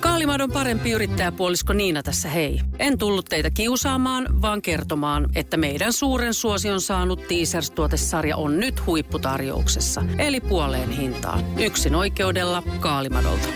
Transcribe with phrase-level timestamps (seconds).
[0.00, 2.60] Kaalimadon parempi yrittäjäpuolisko Niina tässä hei.
[2.78, 10.02] En tullut teitä kiusaamaan, vaan kertomaan, että meidän suuren suosion saanut Teasers-tuotesarja on nyt huipputarjouksessa.
[10.18, 11.44] Eli puoleen hintaan.
[11.58, 13.48] Yksin oikeudella Kaalimadolta.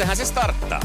[0.00, 0.80] Tästähän se starttaa.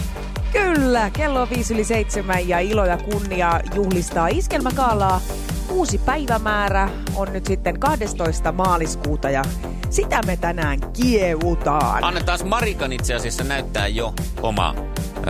[0.51, 5.21] Kyllä, kello on viisi yli seitsemän ja ilo ja kunnia juhlistaa iskelmäkaalaa.
[5.69, 8.51] Uusi päivämäärä on nyt sitten 12.
[8.51, 9.43] maaliskuuta ja
[9.89, 12.03] sitä me tänään kievutaan.
[12.03, 14.75] Annetaan Marikan itse asiassa näyttää jo oma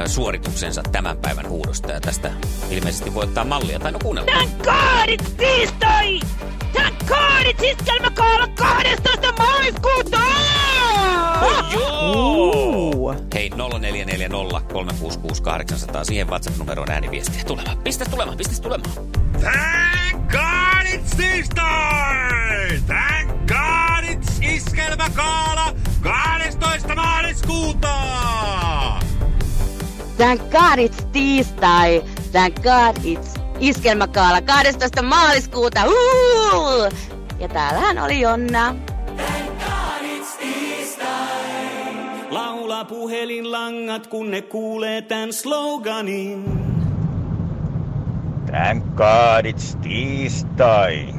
[0.06, 2.32] suorituksensa tämän päivän huudosta ja tästä
[2.70, 3.80] ilmeisesti voi ottaa mallia.
[3.80, 4.48] Tai no kuunnellaan.
[4.48, 6.20] Tän kaadit tiistai!
[6.74, 9.34] Tän kaadit iskelmäkaala 12.
[9.38, 10.25] maaliskuuta!
[11.74, 13.16] Joo!
[13.34, 16.04] Hei, 0440 366 800.
[16.04, 17.78] Siihen WhatsApp-numeroon ääniviestiä tulemaan.
[17.78, 18.92] Pistä tulemaan, pistä tulemaan.
[19.40, 22.82] Thank God it's tiistai!
[22.88, 26.96] Thank God it's iskelmäkaala 12.
[26.96, 27.96] maaliskuuta!
[30.18, 32.04] Thank God it's tiistai.
[32.32, 35.02] Thank God it's iskelmäkaala 12.
[35.02, 35.82] maaliskuuta.
[35.86, 36.92] Uhu!
[37.40, 38.76] Ja täällähän oli Jonna.
[42.76, 46.44] Laula puhelinlangat, kun ne kuulee tän sloganin.
[48.52, 51.14] Thank God it's tiistai.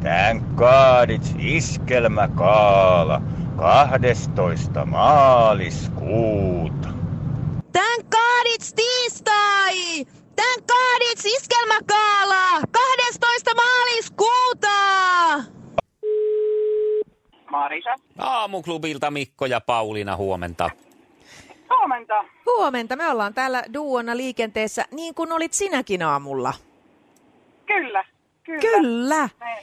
[0.00, 3.22] Thank God it's iskelmäkaala
[3.56, 4.84] 12.
[4.86, 6.08] maaliskuuta.
[7.72, 10.04] Tän kaadits tiistai!
[10.36, 13.50] Tän kaadits iskelmäkaala 12.
[13.54, 14.68] maaliskuuta!
[17.50, 17.94] Marisa.
[18.18, 20.70] Aamuklubilta Mikko ja Pauliina huomenta.
[21.78, 22.24] Huomenta.
[22.46, 26.52] Huomenta, me ollaan täällä duona liikenteessä niin kuin olit sinäkin aamulla.
[27.66, 28.04] Kyllä.
[28.44, 28.60] Kyllä.
[28.60, 29.28] Kyllä.
[29.40, 29.62] Me-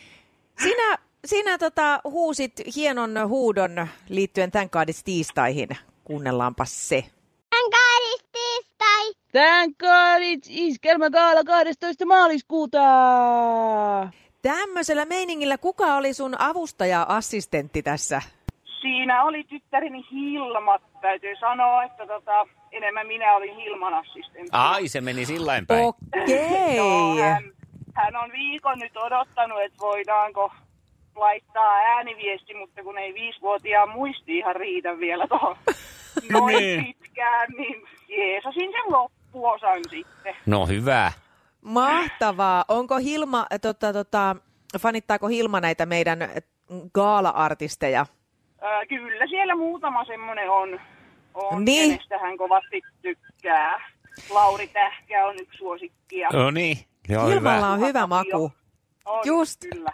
[0.63, 5.69] Sinä, sinä tota, huusit hienon huudon liittyen tämän kaadis tiistaihin.
[6.03, 7.03] Kuunnellaanpa se.
[9.31, 12.05] Thank God it's iskelmäkaala 12.
[12.05, 12.79] maaliskuuta.
[14.41, 18.21] Tämmöisellä meiningillä kuka oli sun avustaja-assistentti tässä?
[18.81, 20.79] Siinä oli tyttäreni Hilma.
[21.01, 24.49] Täytyy sanoa, että tota, enemmän minä olin Hilman assistentti.
[24.51, 25.85] Ai, se meni sillain päin.
[25.85, 26.75] Okei.
[26.75, 27.43] Joo, hän,
[27.93, 30.51] hän on viikon nyt odottanut, että voidaanko
[31.15, 35.55] laittaa ääniviesti, mutta kun ei viisivuotiaan muisti ihan riitä vielä tuohon
[36.31, 36.85] noin Niin.
[36.85, 40.35] pitkään, niin jeesasin sen loppuosan sitten.
[40.45, 41.11] No hyvä.
[41.61, 42.65] Mahtavaa.
[42.67, 44.35] Onko Hilma, tota, tota,
[44.79, 46.19] fanittaako Hilma näitä meidän
[46.93, 48.05] gaala-artisteja?
[48.61, 50.79] Ää, kyllä siellä muutama semmoinen on,
[51.33, 51.91] on Niin.
[51.91, 53.89] kenestä hän kovasti tykkää.
[54.29, 56.29] Lauri Tähkä on yksi suosikkia.
[56.33, 56.77] No niin.
[57.09, 57.69] Joo, Hilmalla hyvä.
[57.69, 58.51] on hyvä maku.
[59.05, 59.61] On, Just.
[59.73, 59.91] Kyllä.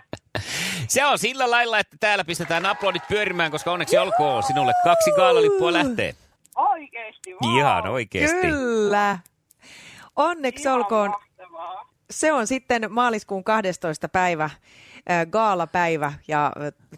[0.87, 4.43] Se on sillä lailla, että täällä pistetään aplodit pyörimään, koska onneksi olkoon.
[4.43, 6.13] Sinulle kaksi gaalalippua lähtee.
[6.55, 7.57] Oikeesti vaan.
[7.57, 8.41] Ihan oikeesti.
[8.41, 9.19] Kyllä.
[10.15, 11.09] Onneksi Ihan olkoon.
[11.09, 11.89] mahtavaa.
[12.11, 14.09] Se on sitten maaliskuun 12.
[14.09, 16.51] päivä, äh, gaalapäivä ja äh,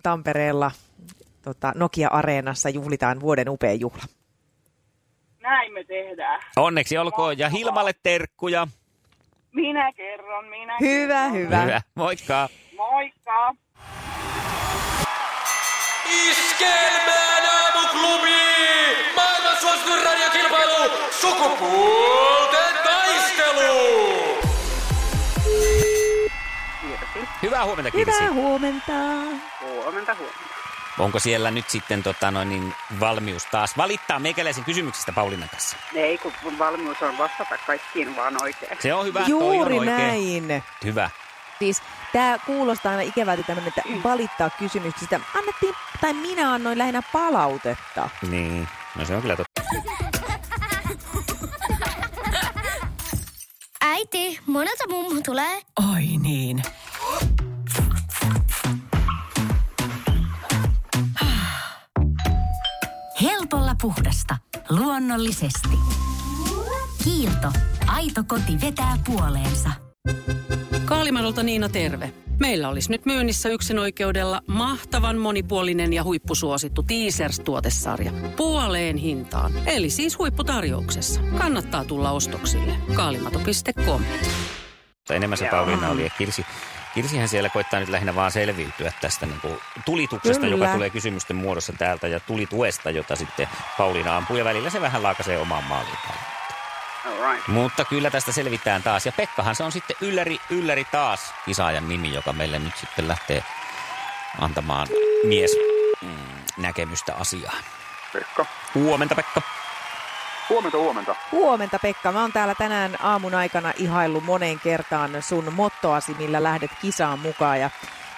[0.03, 0.71] Tampereella
[1.47, 4.03] tota, Nokia-areenassa juhlitaan vuoden upea juhla.
[5.41, 6.41] Näin me tehdään.
[6.55, 7.37] Onneksi olkoon.
[7.37, 7.49] Ja.
[7.49, 8.67] Hilmalle terkkuja.
[9.53, 11.33] Minä kerron, minä Hyvä, kerron.
[11.33, 11.61] hyvä.
[11.61, 11.81] Hyvä.
[11.95, 12.49] Moikka.
[12.77, 13.55] Moikka.
[16.29, 18.37] Iskelmään aamuklubi!
[19.15, 20.91] Maailman suosituin radiokilpailu!
[21.11, 23.77] Sukupuolten taistelu!
[27.43, 28.19] Hyvää huomenta, Kirsi.
[28.19, 28.93] Hyvää huomenta.
[29.61, 30.56] Huomenta, huomenta.
[30.99, 35.77] Onko siellä nyt sitten tota, noin, niin, valmius taas valittaa meikäläisen kysymyksistä Paulinan kanssa?
[35.95, 38.77] Ei, kun valmius on vastata kaikkiin vaan oikein.
[38.79, 39.19] Se on hyvä.
[39.19, 40.47] toi Juuri on oikein.
[40.47, 40.63] näin.
[40.83, 41.09] Hyvä.
[41.59, 41.81] Siis
[42.13, 45.19] tämä kuulostaa aina ikävältä tämmöinen, että valittaa kysymyksistä.
[45.35, 48.09] Annettiin, tai minä annoin lähinnä palautetta.
[48.29, 48.67] Niin.
[48.95, 49.61] No se on kyllä totta.
[53.81, 55.61] Äiti, monelta mummu tulee?
[55.93, 56.63] Oi niin.
[63.81, 64.37] Puhdasta.
[64.69, 65.77] Luonnollisesti.
[67.03, 67.51] Kiilto.
[67.87, 69.69] Aito koti vetää puoleensa.
[70.85, 72.13] Kaalimadolta Niina terve.
[72.39, 78.11] Meillä olisi nyt myynnissä yksin oikeudella mahtavan monipuolinen ja huippusuosittu Teasers-tuotesarja.
[78.35, 79.51] Puoleen hintaan.
[79.65, 81.21] Eli siis huipputarjouksessa.
[81.37, 82.73] Kannattaa tulla ostoksille.
[82.93, 84.01] Kaalimato.com.
[85.09, 86.45] Enemmän se Pauliina oli ja Kirsi
[86.93, 90.55] Kirsihän siellä koittaa nyt lähinnä vaan selviytyä tästä niin kuin tulituksesta, Kyllä.
[90.55, 95.03] joka tulee kysymysten muodossa täältä, ja tulituesta, jota sitten Pauliina ampuu, ja välillä se vähän
[95.03, 95.97] laakasee omaan maaliin.
[97.31, 97.47] Right.
[97.47, 99.05] Mutta kyllä tästä selvitään taas.
[99.05, 103.43] Ja Pekkahan se on sitten ylläri, ylläri taas kisaajan nimi, joka meille nyt sitten lähtee
[104.39, 104.87] antamaan
[105.23, 105.51] mies
[106.01, 106.09] mm,
[106.57, 107.63] näkemystä asiaan.
[108.13, 108.45] Pekka.
[108.75, 109.41] Huomenta Pekka.
[110.49, 111.15] Huomenta, huomenta.
[111.31, 112.11] Huomenta Pekka.
[112.11, 117.59] Mä oon täällä tänään aamun aikana ihaillut moneen kertaan sun mottoasi, millä lähdet kisaan mukaan.
[117.59, 117.69] Ja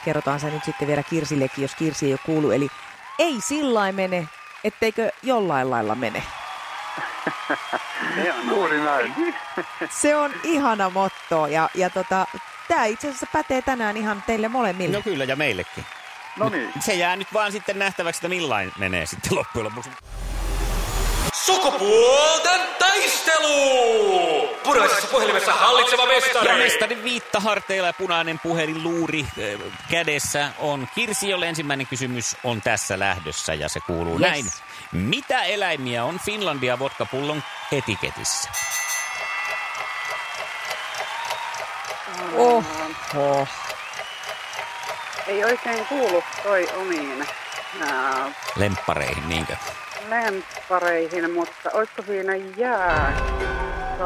[0.05, 2.53] kerrotaan se nyt sitten vielä Kirsillekin, jos Kirsi ei ole kuullut.
[2.53, 2.69] Eli
[3.19, 4.27] ei sillä mene,
[4.63, 6.23] etteikö jollain lailla mene.
[8.49, 9.35] Juuri näin.
[9.89, 12.25] Se on ihana motto ja, ja tota,
[12.67, 14.97] tämä itse asiassa pätee tänään ihan teille molemmille.
[14.97, 15.85] No kyllä, ja meillekin.
[16.37, 16.73] No niin.
[16.79, 19.89] Se jää nyt vaan sitten nähtäväksi, että millain menee sitten loppujen lopuksi.
[21.45, 24.49] Sukupuolten taistelu!
[24.63, 26.47] Punaisessa puhelimessa hallitseva mestari.
[26.47, 32.61] Ja mestarin viittaharteilla ja punainen puhelin luuri äh, kädessä on Kirsi, jolle ensimmäinen kysymys on
[32.61, 34.21] tässä lähdössä ja se kuuluu Yes.
[34.31, 34.45] näin.
[34.91, 38.49] Mitä eläimiä on Finlandia vodkapullon etiketissä?
[42.35, 43.47] Oho.
[45.27, 47.27] Ei oikein kuulu toi omiin
[47.81, 49.55] ää, Lemppareihin, niinkö?
[50.09, 54.01] Lemppareihin, mutta olisiko siinä jääkarhuja?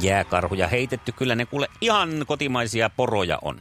[0.00, 3.60] Jääkarhuja heitetty, kyllä ne kuule ihan kotimaisia poroja on.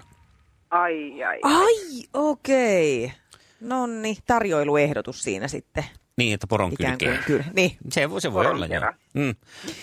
[0.70, 1.40] Ai, ai.
[1.44, 3.06] Ai, okei.
[3.06, 3.18] Okay.
[3.62, 5.86] Nonni, tarjoiluehdotus siinä sitten.
[6.18, 7.44] Niin, että poron Ikään kuin kyllä.
[7.54, 7.78] Niin.
[7.92, 8.92] Se, voi- se voi Poron olla, joo.
[9.14, 9.36] Mm.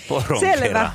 [0.08, 0.66] Poron Selvä.
[0.66, 0.90] kerä.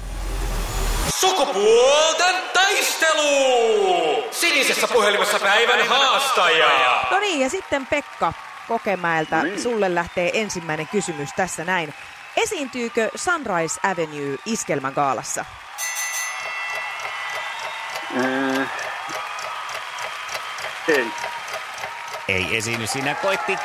[1.20, 4.24] Sukupuolten taistelu!
[4.32, 6.68] Sinisessä puhelimessa päivän haastaja.
[7.12, 8.34] No niin, ja sitten Pekka
[8.68, 9.62] Kokemäeltä, niin.
[9.62, 11.94] sulle lähtee ensimmäinen kysymys tässä näin.
[12.38, 15.46] Esiintyykö Sunrise Avenue iskelmän gaalassa?
[18.18, 18.68] Ää,
[20.88, 21.08] ei.
[22.28, 23.58] Ei esiinny, sinä koitti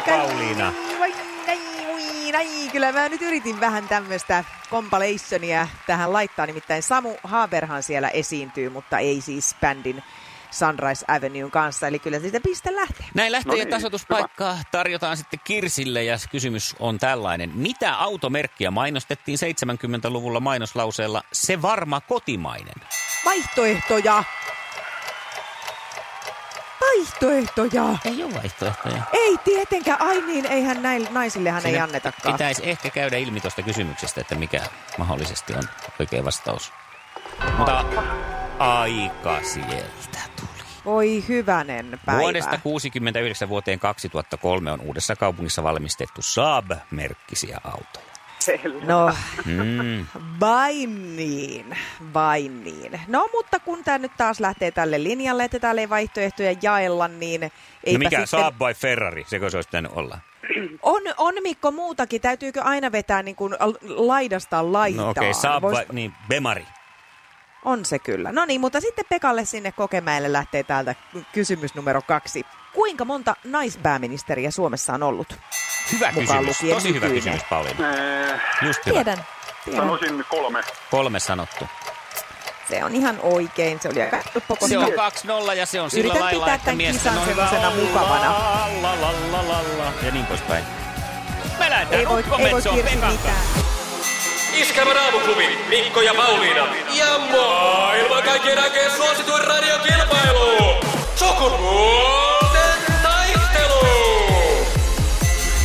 [0.00, 0.72] kai, Pauliina.
[0.98, 1.14] Vai
[1.46, 2.70] näin, oi näin.
[2.70, 6.46] Kyllä mä nyt yritin vähän tämmöistä compilationia tähän laittaa.
[6.46, 10.02] Nimittäin Samu Haberhan siellä esiintyy, mutta ei siis bändin
[10.50, 11.86] Sunrise Avenuen kanssa.
[11.86, 13.06] Eli kyllä siitä piste lähtee.
[13.14, 17.50] Näin lähtö- No ja niin, tasoituspaikkaa tarjotaan sitten Kirsille ja kysymys on tällainen.
[17.54, 22.74] Mitä automerkkiä mainostettiin 70-luvulla mainoslauseella Se varma kotimainen?
[23.24, 24.24] Vaihtoehtoja!
[26.80, 27.84] Vaihtoehtoja!
[28.04, 29.02] Ei ole vaihtoehtoja.
[29.12, 30.02] Ei tietenkään.
[30.02, 32.32] Ai niin, eihän näille naisillehan ei Siinä annetakaan.
[32.34, 34.60] Pitäisi ehkä käydä ilmi tuosta kysymyksestä, että mikä
[34.98, 35.62] mahdollisesti on
[36.00, 36.72] oikea vastaus.
[37.58, 37.84] Mutta
[38.58, 40.18] aika sieltä.
[40.84, 42.20] Voi hyvänen päivä.
[42.20, 48.10] Vuodesta 69 vuoteen 2003 on uudessa kaupungissa valmistettu Saab-merkkisiä autoja.
[48.38, 48.84] Selvä.
[48.84, 49.12] No,
[49.44, 50.06] Mm.
[50.40, 51.76] vain niin,
[52.14, 53.00] vain niin.
[53.08, 57.42] No, mutta kun tämä nyt taas lähtee tälle linjalle, että täällä ei vaihtoehtoja jaella, niin
[57.42, 57.52] eipä
[57.92, 58.26] No mikä, sitten...
[58.26, 59.24] Saab vai Ferrari?
[59.28, 60.18] Sekö se olisi pitänyt olla?
[60.82, 62.20] On, on Mikko muutakin.
[62.20, 65.04] Täytyykö aina vetää niin kuin laidasta laitaan?
[65.04, 66.64] No okei, okay, Saab Vois- vai, niin, Bemari.
[67.64, 68.32] On se kyllä.
[68.32, 70.94] No niin, mutta sitten Pekalle sinne Kokemäelle lähtee täältä
[71.32, 72.46] kysymys numero kaksi.
[72.74, 75.34] Kuinka monta naispääministeriä Suomessa on ollut?
[75.92, 77.14] Hyvä Mukaan kysymys, lukien tosi hyvä nykyinen.
[77.32, 77.84] kysymys, Pauliina.
[77.84, 78.94] Ää, Just hyvä.
[78.94, 79.24] Tiedän.
[79.64, 79.80] tiedän.
[79.80, 80.60] sanoisin kolme.
[80.90, 81.64] Kolme sanottu.
[82.68, 83.80] Se on ihan oikein.
[83.80, 84.66] Se oli aika helppo, koska...
[84.68, 87.28] Se on 2-0 ja se on sillä Yritän lailla, pitää että tämän mies kisan on
[87.28, 88.30] olla, mukavana.
[88.82, 90.64] La, la, la, la, la, ja niin poispäin.
[91.58, 93.36] Me lähdetään Ei voi, ei voi Pekan mitään.
[94.60, 96.66] Iskelmän aamuklubi, Mikko ja Pauliina.
[96.98, 100.74] Ja maailman kaikkien aikeen suosituen radiokilpailu.
[101.14, 103.86] Sukupuolten taistelu!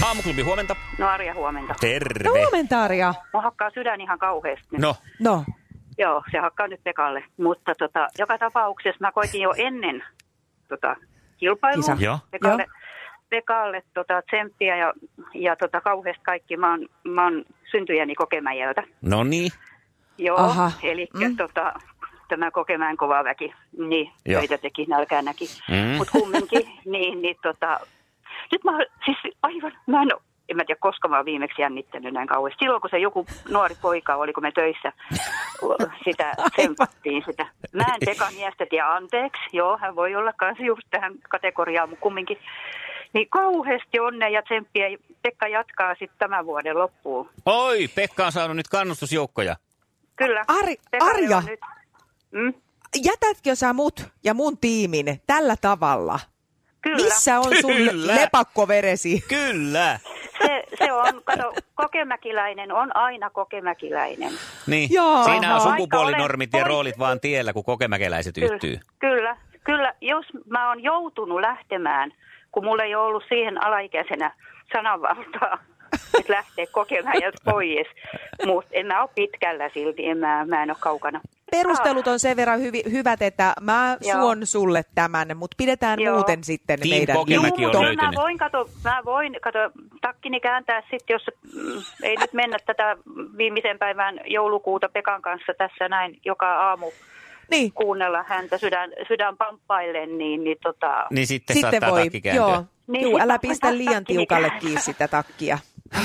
[0.05, 0.75] Aamuklubi, huomenta.
[0.97, 1.73] No Arja, huomenta.
[1.81, 2.23] Terve.
[2.23, 3.13] No huomenta, Arja.
[3.33, 4.67] Mua hakkaa sydän ihan kauheasti.
[4.71, 4.81] nyt.
[4.81, 5.43] No, No,
[5.97, 7.23] Joo, se hakkaa nyt Pekalle.
[7.37, 10.03] Mutta tota, joka tapauksessa mä koitin jo ennen
[10.67, 10.95] tota,
[11.37, 11.97] kilpailua Kisa.
[11.99, 12.19] Joo.
[12.31, 12.65] Pekalle,
[13.29, 14.93] Pekalle tota, tsemppiä ja,
[15.33, 16.57] ja tota, kauheasti kaikki.
[16.57, 18.83] Mä oon, mä oon syntyjäni Kokemäjältä.
[19.01, 19.51] no niin.
[20.17, 20.71] Joo, Aha.
[20.83, 21.37] eli Mm.
[21.37, 21.73] tota,
[22.27, 24.39] tämä Kokemäen kova väki, niin Joo.
[24.39, 25.45] töitä teki, nälkää näki.
[25.69, 25.97] Mm.
[25.97, 27.79] Mutta kumminkin, niin, niin tota,
[28.51, 30.09] nyt mä oon- siis aivan, mä en,
[30.49, 32.59] en mä tiedä koska mä oon viimeksi jännittänyt näin kauheasti.
[32.59, 34.91] Silloin kun se joku nuori poika oli, kun me töissä
[36.03, 37.45] sitä tsempattiin sitä.
[37.73, 42.03] Mä en Pekan miestä tiedä anteeksi, joo, hän voi olla kanssa just tähän kategoriaan, mutta
[42.03, 42.37] kumminkin.
[43.15, 44.85] Niin kauheasti onnea ja tsemppiä.
[45.21, 47.29] Pekka jatkaa sitten tämän vuoden loppuun.
[47.45, 49.55] Oi, Pekka on saanut nyt kannustusjoukkoja.
[50.15, 50.45] Kyllä.
[50.47, 51.59] Ari, Pekalle Arja, Nyt,
[52.31, 52.53] mm,
[53.03, 56.19] jätätkö sä mut ja mun tiimin tällä tavalla?
[56.81, 57.03] kyllä.
[57.03, 58.15] Missä on sun Kyllä.
[58.15, 59.23] lepakkoveresi?
[59.27, 59.99] Kyllä.
[60.41, 64.31] Se, se on, kato, kokemäkiläinen on aina kokemäkiläinen.
[64.67, 65.23] Niin, Joo.
[65.23, 68.79] siinä on sukupuolinormit ja roolit vaan tiellä, kun kokemäkeläiset yhtyy.
[68.99, 69.93] Kyllä, kyllä.
[70.01, 72.11] Jos mä oon joutunut lähtemään,
[72.55, 74.31] kun mulla ei ole ollut siihen alaikäisenä
[74.73, 75.57] sananvaltaa,
[76.19, 77.87] että lähtee kokemaan ja pois.
[78.45, 81.21] Mutta en mä ole pitkällä silti, en mä, mä en ole kaukana.
[81.51, 84.21] Perustelut on sen verran hyvi, hyvät, että mä Joo.
[84.21, 86.15] suon sulle tämän, mutta pidetään Joo.
[86.15, 88.05] muuten sitten Team meidän Kokemäki on löytynyt.
[88.05, 89.59] mä voin, kato, mä voin, kato,
[90.01, 92.97] takkini kääntää sitten, jos mm, ei nyt mennä tätä
[93.37, 96.91] viimeisen päivän joulukuuta Pekan kanssa tässä näin joka aamu
[97.51, 97.71] Niin.
[97.73, 101.07] kuunnella häntä sydän, sydän pamppaillen, niin, niin tota...
[101.09, 102.45] Niin sitten, Sitten saattaa voi, takki kääntyä.
[102.45, 102.63] joo.
[102.87, 105.57] Niin, Juu, älä pistä liian tiukalle kiinni sitä takkia.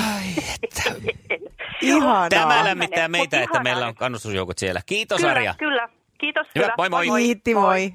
[1.81, 2.29] Ihanaa.
[2.29, 3.63] Tämä lämmittää Mut meitä, että ihanaa.
[3.63, 4.81] meillä on kannustusjoukot siellä.
[4.85, 5.55] Kiitos kyllä, Arja.
[5.57, 6.47] Kyllä, kiitos.
[6.55, 6.89] Hyvä, kyllä.
[6.89, 7.21] moi moi.
[7.21, 7.93] Kiitti, moi.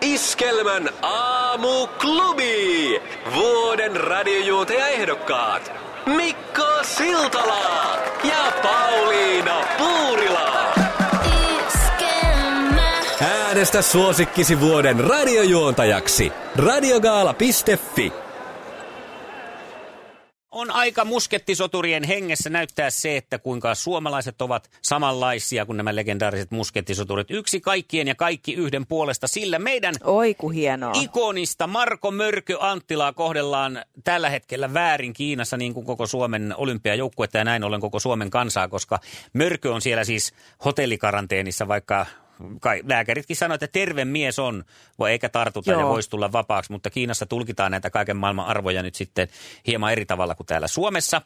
[0.00, 3.00] Iskelmän aamuklubi.
[3.34, 5.72] Vuoden radiojuontajaehdokkaat.
[6.06, 10.49] Mikko Siltala ja Pauliina Puurila.
[13.60, 16.32] Äänestä suosikkisi vuoden radiojuontajaksi.
[16.56, 18.12] Radiogaala.fi.
[20.50, 27.30] On aika muskettisoturien hengessä näyttää se, että kuinka suomalaiset ovat samanlaisia kuin nämä legendaariset muskettisoturit.
[27.30, 30.92] Yksi kaikkien ja kaikki yhden puolesta, sillä meidän Oi ku hienoa.
[30.94, 37.44] ikonista Marko Mörkö Anttilaa kohdellaan tällä hetkellä väärin Kiinassa niin kuin koko Suomen olympiajoukkuetta ja
[37.44, 38.98] näin ollen koko Suomen kansaa, koska
[39.32, 40.32] Mörkö on siellä siis
[40.64, 42.06] hotellikaranteenissa, vaikka
[42.60, 44.64] kai, lääkäritkin sanoivat, että terve mies on,
[44.98, 45.80] voi eikä tartuta Joo.
[45.80, 49.28] ja voisi tulla vapaaksi, mutta Kiinassa tulkitaan näitä kaiken maailman arvoja nyt sitten
[49.66, 51.22] hieman eri tavalla kuin täällä Suomessa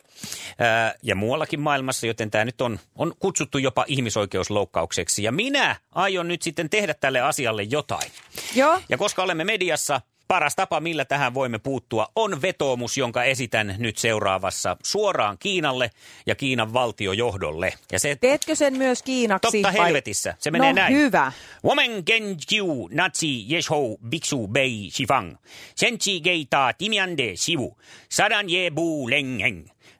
[0.58, 5.22] ää, ja muuallakin maailmassa, joten tämä nyt on, on kutsuttu jopa ihmisoikeusloukkaukseksi.
[5.22, 8.10] Ja minä aion nyt sitten tehdä tälle asialle jotain.
[8.54, 8.80] Joo.
[8.88, 13.98] Ja koska olemme mediassa, paras tapa, millä tähän voimme puuttua, on vetoomus, jonka esitän nyt
[13.98, 15.90] seuraavassa suoraan Kiinalle
[16.26, 17.72] ja Kiinan valtiojohdolle.
[17.92, 19.62] Ja se Teetkö sen myös kiinaksi?
[19.62, 20.34] Totta vai- helvetissä.
[20.38, 20.94] Se menee no, näin.
[20.94, 21.32] hyvä.
[21.64, 25.36] Woman gen jiu nazi yeshou biksu bei shifang.
[25.74, 27.76] Senchi geita timiande sivu.
[28.08, 29.73] Sadan ye bu lengeng.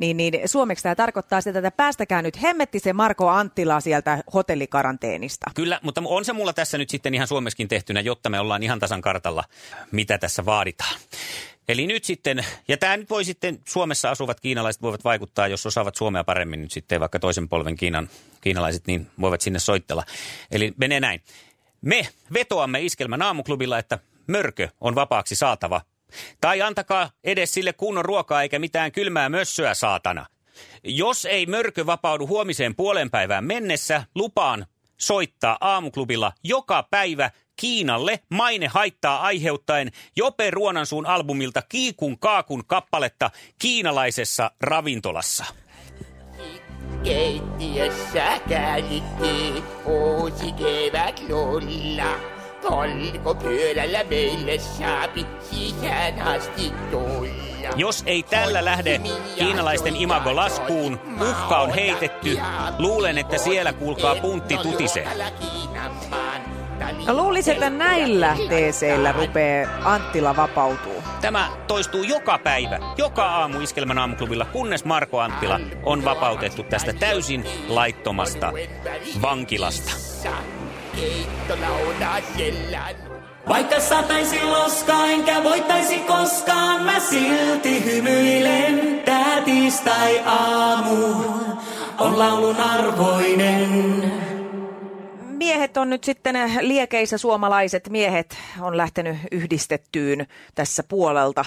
[0.00, 5.50] Niin, niin suomeksi tämä tarkoittaa sitä, että päästäkää nyt hemmetti se Marko Anttila sieltä hotellikaranteenista.
[5.54, 8.78] Kyllä, mutta on se mulla tässä nyt sitten ihan suomeskin tehtynä, jotta me ollaan ihan
[8.78, 9.44] tasan kartalla,
[9.92, 11.00] mitä tässä vaaditaan.
[11.68, 15.96] Eli nyt sitten, ja tämä nyt voi sitten, Suomessa asuvat kiinalaiset voivat vaikuttaa, jos osaavat
[15.96, 18.08] suomea paremmin nyt sitten, vaikka toisen polven Kiinan,
[18.40, 20.04] kiinalaiset, niin voivat sinne soittella.
[20.50, 21.20] Eli menee näin.
[21.80, 25.80] Me vetoamme Iskelmän aamuklubilla, että mörkö on vapaaksi saatava.
[26.40, 30.26] Tai antakaa edes sille kunnon ruokaa eikä mitään kylmää mössöä, saatana.
[30.84, 38.66] Jos ei mörkö vapaudu huomiseen puolen päivään mennessä, lupaan soittaa aamuklubilla joka päivä Kiinalle maine
[38.66, 45.44] haittaa aiheuttaen Jope Ruonansuun albumilta Kiikun kaakun kappaletta kiinalaisessa ravintolassa.
[47.04, 52.29] Keittiössä käännittiin uusi kevät lulla.
[52.62, 57.30] Polko pyörällä meille saapi sisään asti tulla.
[57.76, 59.00] Jos ei tällä lähde
[59.38, 61.00] kiinalaisten imago laskuun,
[61.30, 62.38] uhka on heitetty.
[62.78, 65.08] Luulen, että siellä kuulkaa puntti tutisee.
[67.06, 71.02] No luulisin, että näillä teeseillä rupeaa Anttila vapautuu.
[71.20, 77.44] Tämä toistuu joka päivä, joka aamu Iskelmän aamuklubilla, kunnes Marko Anttila on vapautettu tästä täysin
[77.68, 78.52] laittomasta
[79.22, 79.90] vankilasta.
[81.00, 82.94] Keittolauna sellan.
[83.48, 89.00] Vaikka sataisi loskaa enkä voittaisi koskaan, mä silti hymyilen.
[89.04, 91.04] Tää tiistai aamu
[91.98, 94.12] on laulun arvoinen.
[95.22, 101.44] Miehet on nyt sitten liekeissä, suomalaiset miehet on lähtenyt yhdistettyyn tässä puolelta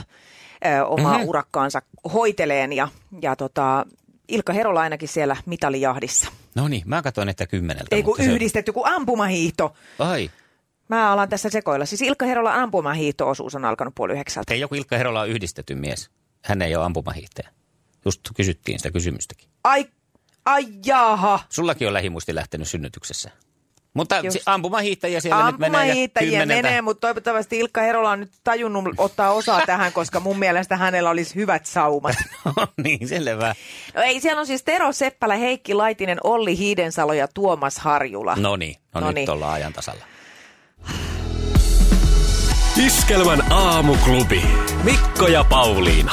[0.65, 1.15] ö, omaa Mhm.
[1.15, 1.29] mm-hmm.
[1.29, 1.81] urakkaansa
[2.13, 2.87] hoiteleen ja,
[3.21, 3.85] ja tota,
[4.27, 6.31] Ilkka Herola ainakin siellä mitalijahdissa.
[6.55, 7.95] No niin, mä katsoin, että kymmeneltä.
[7.95, 9.73] Ei kun mutta se- yhdistetty, kun ampumahiihto.
[9.99, 10.31] Ai,
[10.89, 11.85] Mä alan tässä sekoilla.
[11.85, 14.53] Siis Ilkka Herola ampumahiihto-osuus on alkanut puoli yhdeksältä.
[14.53, 16.09] ei joku Ilkka Herola on yhdistetty mies.
[16.45, 17.49] Hän ei ole ampumahiihtäjä.
[18.05, 19.49] Just kysyttiin sitä kysymystäkin.
[19.63, 19.85] Ai,
[20.45, 21.39] ai jaha.
[21.49, 23.31] Sullakin on lähimuisti lähtenyt synnytyksessä.
[23.93, 24.37] Mutta Just.
[24.45, 25.77] ampumahiihtäjiä siellä nyt menee.
[25.77, 30.39] ja Ampumahiihtäjiä menee, mutta toivottavasti Ilkka Herola on nyt tajunnut ottaa osaa tähän, koska mun
[30.39, 32.15] mielestä hänellä olisi hyvät saumat.
[32.83, 33.55] niin, selvä.
[33.95, 38.35] No ei, siellä on siis Tero Seppälä, Heikki Laitinen, Olli Hiidensalo ja Tuomas Harjula.
[38.35, 39.15] No niin, no Noniin.
[39.21, 40.05] nyt ollaan ajan tasalla.
[42.85, 44.41] Iskelmän aamuklubi.
[44.83, 46.11] Mikko ja Pauliina.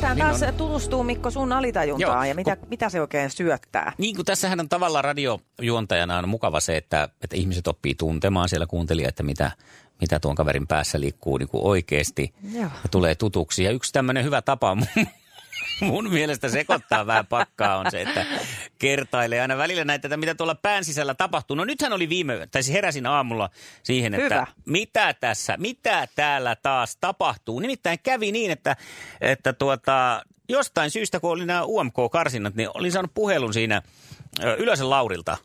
[0.00, 0.54] Päästään Niin taas on.
[0.54, 2.24] tutustuu Mikko sun alitajuntaan Joo.
[2.24, 3.92] ja mitä, mitä se oikein syöttää.
[3.98, 8.66] Niin kuin tässähän on tavallaan radiojuontajana on mukava se, että, että ihmiset oppii tuntemaan siellä
[8.66, 9.50] kuuntelijat, että mitä,
[10.00, 12.62] mitä tuon kaverin päässä liikkuu niin kuin oikeasti Joo.
[12.62, 13.64] ja tulee tutuksi.
[13.64, 14.86] Ja yksi tämmöinen hyvä tapa mun,
[15.80, 18.26] mun mielestä sekoittaa vähän pakkaa on se, että
[18.78, 21.56] kertailee aina välillä näitä, että mitä tuolla pään sisällä tapahtuu.
[21.56, 23.50] No nythän oli viime, tai siis heräsin aamulla
[23.82, 24.46] siihen, että Hyvä.
[24.66, 27.60] mitä tässä, mitä täällä taas tapahtuu.
[27.60, 28.76] Nimittäin kävi niin, että,
[29.20, 33.82] että tuota, jostain syystä, kun oli nämä UMK-karsinnat, niin olin saanut puhelun siinä
[34.58, 35.36] Ylösen Laurilta.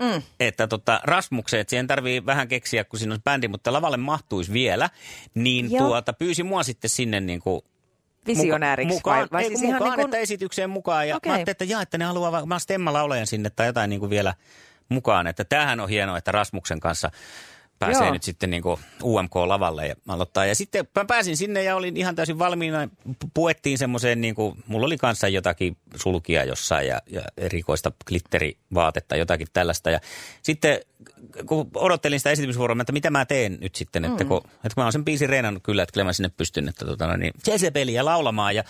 [0.00, 0.22] Mm.
[0.40, 4.52] Että tota, Rasmuksen, että siihen tarvii vähän keksiä, kun siinä on bändi, mutta lavalle mahtuisi
[4.52, 4.90] vielä.
[5.34, 5.86] Niin Joo.
[5.86, 7.62] tuota, pyysi mua sitten sinne niin kuin
[8.26, 11.08] Visionääriksi mukaan, vai- vai ei, siis siis ihan mukaan niin kuin- että esitykseen mukaan.
[11.08, 11.30] Ja Okei.
[11.30, 12.58] mä ajattelin, että jaa, että ne haluaa, va- mä
[13.26, 14.34] sinne tai jotain niin kuin vielä
[14.88, 15.26] mukaan.
[15.26, 17.10] Että tämähän on hienoa, että Rasmuksen kanssa
[17.86, 18.12] pääsee Joo.
[18.12, 20.46] nyt sitten niin kuin UMK-lavalle ja aloittaa.
[20.46, 22.84] Ja sitten mä pääsin sinne ja olin ihan täysin valmiina.
[23.08, 29.16] Pu- Puettiin semmoiseen, niin kuin, mulla oli kanssa jotakin sulkia jossain ja, ja erikoista glitterivaatetta,
[29.16, 29.90] jotakin tällaista.
[29.90, 30.00] Ja
[30.42, 30.80] sitten
[31.46, 34.28] kun odottelin sitä esitysvuoroa, että mitä mä teen nyt sitten, että, Mm.
[34.28, 37.06] kun, että mä oon sen biisin reenannut kyllä, että kyllä mä sinne pystyn, että tota,
[37.06, 38.54] no niin, Jezebeliä laulamaan.
[38.54, 38.64] Ja,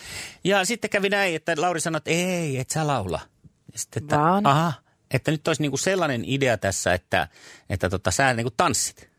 [0.44, 3.20] ja sitten kävi näin, että Lauri sanoi, että ei, et sä laula.
[3.72, 4.46] Ja sitten, että, Vaan?
[4.46, 4.72] aha,
[5.12, 7.28] että nyt olisi niinku sellainen idea tässä, että,
[7.70, 9.12] että tota, sä niinku tanssit.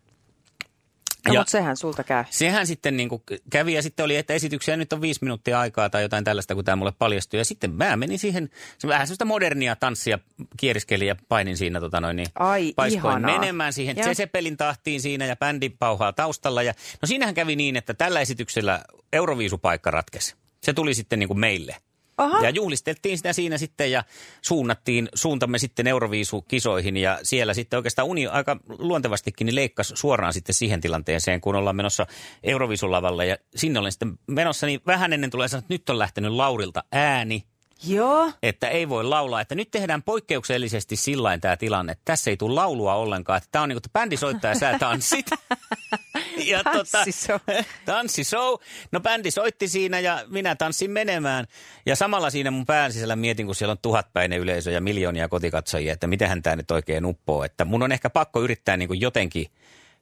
[1.27, 2.23] No, Ja- mutta sehän sulta käy.
[2.29, 5.89] Sehän sitten niin kuin kävi ja sitten oli, että esityksiä nyt on viisi minuuttia aikaa
[5.89, 7.39] tai jotain tällaista, kun tämä mulle paljastui.
[7.39, 10.19] Ja sitten mä menin siihen, se vähän sellaista modernia tanssia
[10.57, 13.39] kieriskelin ja painin siinä tota noin, niin Ai, paiskoin ihanaa.
[13.39, 14.07] menemään siihen Ja.
[14.07, 16.63] Jezebelin tahtiin siinä ja bändi pauhaa taustalla.
[16.63, 18.83] Ja, no siinähän kävi niin, että tällä esityksellä
[19.13, 20.35] Euroviisupaikka ratkesi.
[20.63, 21.75] Se tuli sitten niin kuin meille.
[22.17, 22.41] Aha.
[22.43, 24.03] Ja juhlisteltiin sitä siinä sitten ja
[24.41, 30.55] suunnattiin suuntamme sitten Euroviisu-kisoihin ja siellä sitten oikeastaan uni aika luontevastikin niin leikkasi suoraan sitten
[30.55, 32.07] siihen tilanteeseen, kun ollaan menossa
[32.43, 36.31] Euroviisulavalle ja sinne olen sitten menossa, niin vähän ennen tulee sanoa, että nyt on lähtenyt
[36.31, 37.43] Laurilta ääni,
[37.87, 38.31] Joo.
[38.43, 42.95] että ei voi laulaa, että nyt tehdään poikkeuksellisesti sillain tämä tilanne, tässä ei tule laulua
[42.95, 45.25] ollenkaan, että tämä on niin kuin, että bändi soittaa ja sä tanssit.
[46.37, 47.39] ja Tanssishow.
[47.85, 48.55] tanssishow.
[48.91, 51.45] No bändi soitti siinä ja minä tanssin menemään.
[51.85, 55.93] Ja samalla siinä mun pään sisällä mietin, kun siellä on tuhatpäinen yleisö ja miljoonia kotikatsojia,
[55.93, 57.43] että mitenhän tämä nyt oikein uppoo.
[57.43, 59.45] Että mun on ehkä pakko yrittää niin kuin jotenkin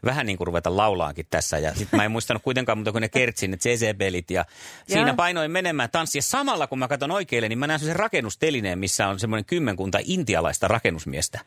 [0.06, 1.58] vähän niin kuin ruveta laulaankin tässä.
[1.58, 4.32] Ja sitten mä en muistanut kuitenkaan muuta kuin ne kertsin, ne CC-pelit.
[4.32, 4.46] Ja
[4.88, 5.16] siinä Jaa.
[5.16, 6.22] painoin menemään tanssia.
[6.22, 10.68] Samalla kun mä katson oikealle, niin mä näen sen rakennustelineen, missä on semmoinen kymmenkunta intialaista
[10.68, 11.40] rakennusmiestä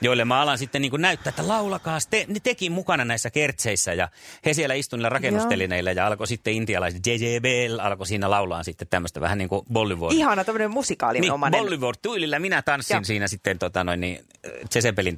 [0.00, 3.92] joille mä alan sitten niin kuin näyttää, että laulakaa, te, ne teki mukana näissä kertseissä
[3.92, 4.08] ja
[4.46, 9.20] he siellä istuivat niillä rakennustelineillä ja alkoi sitten intialaiset JJBL alkoi siinä laulaa sitten tämmöistä
[9.20, 10.12] vähän niin kuin Bollywood.
[10.12, 11.58] Ihana tämmöinen musikaalinomainen.
[11.58, 13.04] Niin, Bollywood-tyylillä minä tanssin Joo.
[13.04, 14.24] siinä sitten tota noin, niin,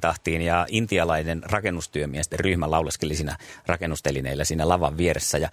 [0.01, 5.37] tahtiin ja intialainen rakennustyömiesten ryhmä lauleskeli siinä rakennustelineillä siinä lavan vieressä.
[5.37, 5.49] Ja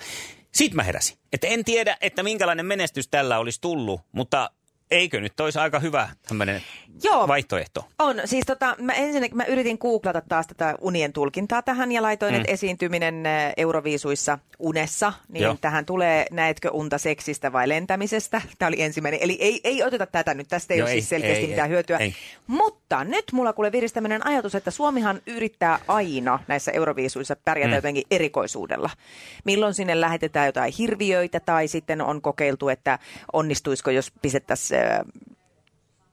[0.53, 4.51] siitä mä heräsin, että en tiedä, että minkälainen menestys tällä olisi tullut, mutta
[4.91, 6.63] eikö nyt olisi aika hyvä tämmöinen
[7.05, 7.29] Joo.
[7.29, 7.89] vaihtoehto?
[7.99, 12.35] On, siis tota, mä ensinnäkin mä yritin googlata taas tätä unien tulkintaa tähän ja laitoin,
[12.35, 12.41] Mm.
[12.41, 13.23] että esiintyminen
[13.57, 15.57] Euroviisuissa unessa, niin Joo.
[15.61, 18.43] Tähän tulee, näetkö unta seksistä vai lentämisestä?
[18.59, 21.09] Tämä oli ensimmäinen, eli ei, ei oteta tätä nyt, tästä ei Joo, ole ei, siis
[21.09, 21.97] selkeästi ei, mitään ei, hyötyä.
[21.99, 22.15] ei.
[22.47, 27.75] Mutta nyt mulla kuule virisi tämmöinen ajatus, että Suomihan yrittää aina näissä Euroviisuissa pärjätä Mm.
[27.75, 28.91] jotenkin erikoisuudella.
[29.45, 32.99] Milloin sinne lähetetään jotain hirviöitä tai sitten on kokeiltu, että
[33.33, 34.74] onnistuisiko, jos pistettäisiin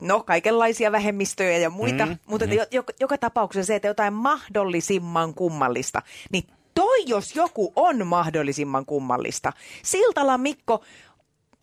[0.01, 2.51] no kaikenlaisia vähemmistöjä ja muita, Mm, mutta mm.
[2.53, 2.83] mm.
[2.99, 6.43] joka, tapauksessa se, että jotain mahdollisimman kummallista, niin
[6.75, 9.53] toi jos joku on mahdollisimman kummallista.
[9.83, 10.83] Siltala Mikko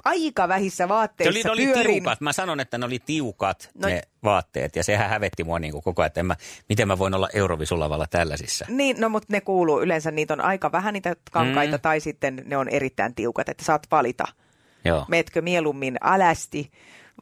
[0.05, 1.95] aika vähissä Se vaatteissa oli, ne oli pyörin.
[1.95, 2.21] tiukat.
[2.21, 4.77] Mä sanon, että ne oli tiukat No- ne vaatteet.
[4.77, 6.37] Ja sehän hävetti mua niin kuin koko ajan, että en mä,
[6.69, 8.67] miten mä voin olla Eurovisulavalla tällaisissa.
[8.69, 11.81] Niin, no mutta ne kuuluu yleensä, niitä on aika vähän niitä kankaita mm.
[11.81, 14.25] tai sitten ne on erittäin tiukat, että saat valita.
[14.85, 15.05] Joo.
[15.09, 16.71] Meetkö mieluummin alästi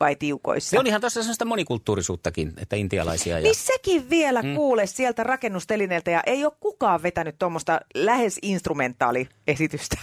[0.01, 0.71] vai tiukoissa?
[0.71, 3.42] Se olihan tuossa sellaista monikulttuurisuuttakin, että intialaisia ja...
[3.42, 4.55] Niin sekin vielä Mm.
[4.55, 9.97] kuule sieltä rakennustelineeltä ja ei ole kukaan vetänyt tuommoista lähes instrumentaaliesitystä.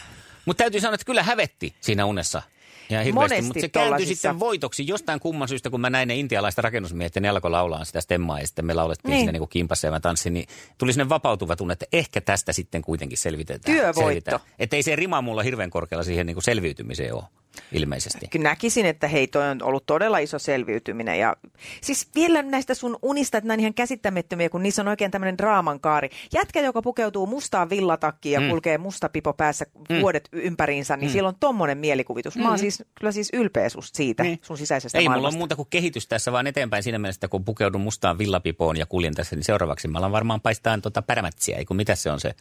[0.45, 2.41] Mutta täytyy sanoa, että kyllä hävetti siinä unessa.
[2.89, 6.63] Ja hirveästi, mutta se kääntyi sitten voitoksi jostain kumman syystä, kun mä näin ne intialaiset
[6.63, 9.19] rakennusmiehet ja ne alkoi laulaa sitä stemmaa ja sitten me laulettiin niin.
[9.19, 12.81] Siinä niin kimpassa ja mä tanssin, niin tuli sinne vapautuva tunne, että ehkä tästä sitten
[12.81, 13.77] kuitenkin selvitetään.
[13.77, 14.39] Työvoitto.
[14.59, 17.23] Että ei se rima mulla hirveän korkealla siihen niin kuin selviytymiseen ole.
[17.71, 18.27] Ilmeisesti.
[18.27, 21.19] Kyllä näkisin, että hei, toi on ollut todella iso selviytyminen.
[21.19, 21.35] Ja
[21.81, 25.37] siis vielä näistä sun unista, että nämä on ihan käsittämättömiä, kun niissä on oikein tämmöinen
[25.37, 26.09] draaman kaari.
[26.33, 28.49] Jätkä, joka pukeutuu mustaan villatakkiin ja Mm.
[28.49, 30.01] kulkee musta pipo päässä Mm.
[30.01, 31.11] vuodet ympäriinsä, niin Mm.
[31.11, 32.35] siellä on tommonen mielikuvitus.
[32.37, 32.59] Mä oon Mm.
[32.59, 34.39] siis kyllä siis ylpeä susta siitä, Niin.
[34.41, 35.35] sun sisäisestä Ei mulla maailmasta.
[35.35, 38.85] ole muuta kuin kehitys tässä vaan eteenpäin siinä mielessä, että kun pukeudun mustaan villapipoon ja
[38.85, 42.19] kuljen tässä, niin seuraavaksi mä alan varmaan paistaa tota pärämätsiä, ei kun mitä se on
[42.19, 42.35] se,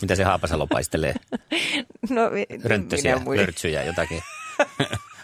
[0.00, 1.14] mitä se Haapasalo paistelee,
[2.10, 4.22] No, mi- rönttösiä, minä lörtsyjä, jotakin.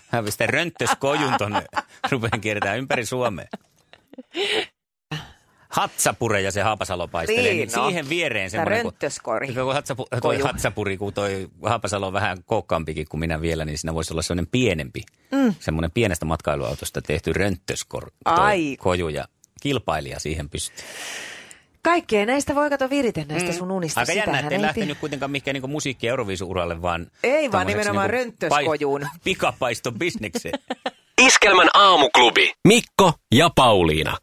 [0.08, 1.64] Hän pistää rönttöskojun tonne,
[2.10, 3.46] rupean kiertämään ympäri Suomea.
[5.68, 7.88] Hatsapureja se Haapasalo paistelee, niin, Niin, no.
[7.88, 9.54] siihen viereen Tää semmoinen, kun, rönttöskori.
[9.54, 10.44] kun hatsapu, toi Koju.
[10.44, 14.48] hatsapuri, kun toi Haapasalo on vähän kookkaampikin kuin minä vielä, niin siinä voisi olla semmoinen
[14.50, 15.54] pienempi, Mm.
[15.60, 18.76] semmoinen pienestä matkailuautosta tehty rönttöskor, toi Ai.
[18.80, 19.24] koju ja
[19.62, 20.84] kilpailija siihen pystyy.
[21.84, 24.00] Kaikkea näistä voi kato virite näistä sun unista.
[24.00, 24.02] Mm.
[24.02, 27.06] Aika jännä, ettei ei lähtenyt kuitenkaan mihinkään niin musiikki- ja Euroviisu-uralle, vaan...
[27.22, 29.00] Ei vaan nimenomaan niinku rönttöskojuun.
[29.00, 30.54] pai- Pikapaiston bisnekseen.
[31.20, 32.52] Iskelmän aamuklubi.
[32.68, 34.16] Mikko ja Pauliina.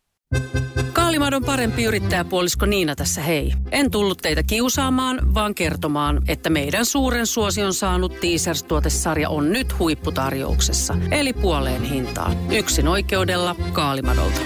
[0.93, 3.53] Kaalimadon parempi yrittäjäpuolisko Niina tässä hei.
[3.71, 10.95] En tullut teitä kiusaamaan, vaan kertomaan, että meidän suuren suosion saanut Teasers-tuotesarja on nyt huipputarjouksessa.
[11.11, 12.51] Eli puoleen hintaan.
[12.51, 14.41] Yksin oikeudella Kaalimadolta.